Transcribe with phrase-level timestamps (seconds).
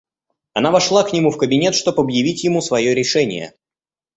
[0.55, 3.53] Она вошла к нему в кабинет, чтоб объявить ему свое решение.